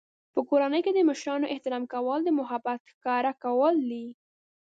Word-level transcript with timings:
په 0.33 0.39
کورنۍ 0.49 0.81
کې 0.85 0.91
د 0.93 0.99
مشرانو 1.09 1.51
احترام 1.53 1.83
کول 1.93 2.19
د 2.23 2.29
محبت 2.39 2.79
ښکاره 2.91 3.31
کول 3.43 3.75
دي. 3.91 4.05